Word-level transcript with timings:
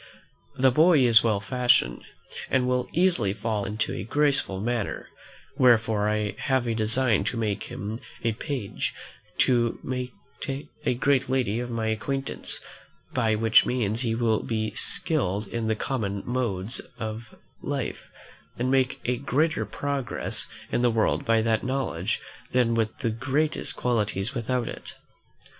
The 0.55 0.71
boy 0.71 1.01
is 1.05 1.23
well 1.23 1.39
fashioned, 1.39 2.03
and 2.49 2.67
will 2.67 2.89
easily 2.91 3.33
fall 3.33 3.65
into 3.65 3.93
a 3.93 4.03
graceful 4.03 4.59
manner; 4.59 5.07
wherefore 5.57 6.09
I 6.09 6.31
have 6.39 6.65
a 6.65 6.73
design 6.73 7.23
to 7.25 7.37
make 7.37 7.65
him 7.65 7.99
a 8.23 8.31
page 8.31 8.95
to 9.41 9.79
a 10.83 10.93
great 10.95 11.29
lady 11.29 11.59
of 11.59 11.69
my 11.69 11.85
acquaintance; 11.89 12.59
by 13.13 13.35
which 13.35 13.67
means 13.67 14.01
he 14.01 14.15
will 14.15 14.41
be 14.41 14.69
well 14.69 14.75
skilled 14.75 15.47
in 15.49 15.67
the 15.67 15.75
common 15.75 16.23
modes 16.25 16.79
of 16.97 17.35
life, 17.61 18.09
and 18.57 18.71
make 18.71 19.01
a 19.05 19.17
greater 19.17 19.67
progress 19.67 20.47
in 20.71 20.81
the 20.81 20.89
world 20.89 21.25
by 21.25 21.43
that 21.43 21.63
knowledge 21.63 22.19
than 22.53 22.73
with 22.73 22.97
the 23.01 23.11
greatest 23.11 23.75
qualities 23.75 24.33
without 24.33 24.67
it. 24.67 24.95